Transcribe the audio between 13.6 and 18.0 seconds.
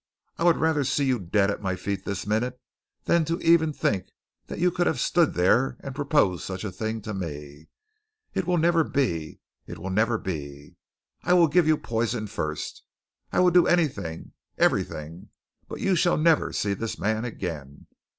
anything, everything, but you shall never see this man again.